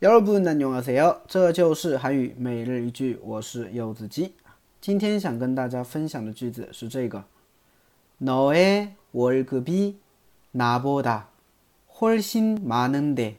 [0.00, 1.22] 여러분 안녕하세요.
[1.28, 4.34] 这就是韩语每日一句我是柚子鸡
[4.80, 7.24] 今天想跟大家分享的句子是这个
[8.18, 9.96] 너의 월급이
[10.52, 11.28] 나보다
[12.00, 13.38] 훨씬 많은데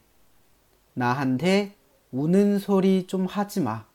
[0.93, 1.75] 나한테
[2.11, 3.85] 우는 소리 좀 하지 마.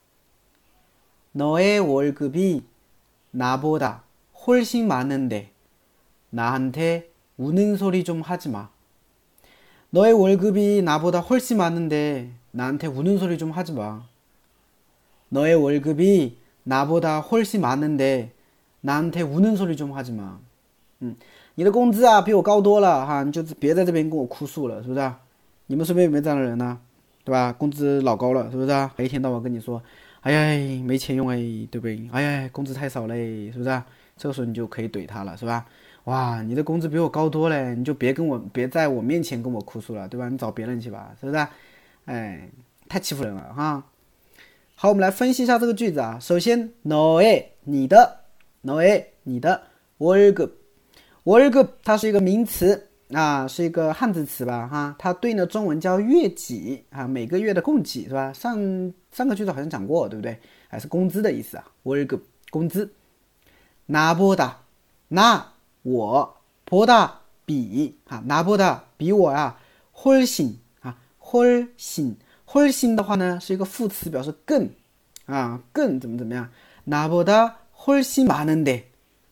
[1.32, 2.64] 너의 월급이
[3.30, 4.02] 나보다
[4.46, 5.52] 훨씬 많은데
[6.30, 8.70] 나한테 우는 소리 좀 하지 마.
[9.91, 14.02] 너의 월급이 나보다 훨씬 많은데 나한테 우는 소리 좀 하지 마.
[15.28, 18.33] 너의 월급이 나보다 훨씬 많은데
[18.80, 20.38] 나한테 우는 소리 좀 하지 마.
[21.01, 21.15] 嗯，
[21.55, 23.73] 你的工资啊比我高多了哈，你就是别
[26.09, 26.78] 别在那儿呢，
[27.24, 27.52] 对吧？
[27.52, 28.73] 工资老高了，是不是？
[28.73, 29.80] 还一天到晚跟你说，
[30.23, 31.37] 哎呀，没钱用哎，
[31.70, 32.09] 对不对？
[32.10, 33.83] 哎呀，工资太少嘞，是不是？
[36.05, 40.28] 哇，你的工资比我高多了，你就别跟我别在我面前跟我哭诉了，对吧？
[40.28, 41.47] 你找别人去吧，是不是？
[42.05, 42.49] 哎，
[42.89, 43.84] 太欺负人了哈！
[44.75, 46.19] 好，我们来分析一下这个句子啊。
[46.19, 48.19] 首先，no a 你的
[48.61, 49.64] ，no a 你的
[50.00, 50.50] ，wage
[51.23, 54.95] wage 它是一个名词啊，是一个汉字词吧哈。
[55.00, 58.33] 它对应的中文叫月几啊，每个月的供给是吧？
[58.33, 60.38] 上上个句子好像讲过，对不对？
[60.67, 62.19] 还是工资的意思啊，wage
[62.50, 62.91] 工资。
[63.85, 64.63] 拿不到
[65.09, 69.59] 那我不到比啊，拿不到比我啊，
[69.94, 70.58] 훨新。
[71.33, 74.69] 훨씬 훨씬的话呢，是一个副词，表示更
[75.27, 76.48] 啊，更怎么怎么样？
[76.84, 78.83] 나보다훨씬많은 데，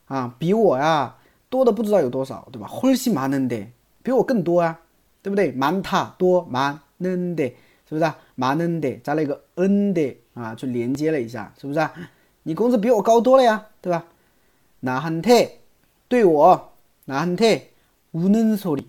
[0.07, 1.17] 啊，比我呀
[1.49, 2.67] 多的不知道有多少，对吧？
[2.69, 3.69] 훨씬많은 데，
[4.03, 4.79] 比我更多啊，
[5.23, 5.53] 对不对？
[5.53, 7.55] 많다多많은 데，
[7.89, 8.13] 是不是？
[8.37, 11.89] 많은 데， 加了一个은데啊，就连接了一下，是不是？
[12.43, 14.05] 你工资比我高多了呀，对吧？
[14.81, 15.61] 나한 테。
[16.09, 16.73] 对我，
[17.07, 18.85] 나한테우는소 리，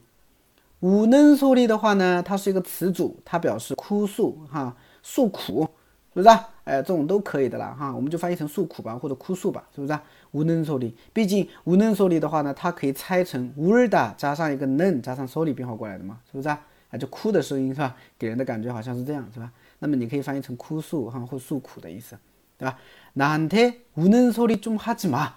[0.81, 5.67] 우는소리的话呢，它是一个词组，它表示哭诉哈，诉苦，
[6.13, 6.29] 是不是？
[6.65, 9.99] 哎，这种都可以的啦哈，我们就翻译成诉苦吧，或者哭诉吧，是不是？
[10.33, 16.49] 우는소 리， 毕竟우는소리的话呢，它可以拆成울다加上一个는加上소리变化过来的嘛，是不是？
[16.49, 16.59] 啊，
[16.99, 17.95] 就哭的声音是吧？
[18.19, 19.51] 给人的感觉好像是这样，是吧？
[19.79, 22.17] 那么你可以翻译成哭诉哈，或诉苦的意思，
[22.57, 22.77] 对吧？
[23.15, 25.29] 나한테우는소리좀하지 마。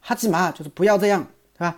[0.00, 1.76] 哈基玛就是不要这样，是吧？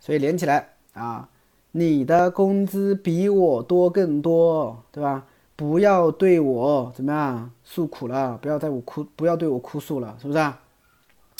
[0.00, 1.28] 所以连起来啊，
[1.74, 5.26] 你的工资比我多更多，对吧？
[5.56, 10.38] 不要对我怎么样诉苦了，不要在我哭，不要对我哭诉了，是不是？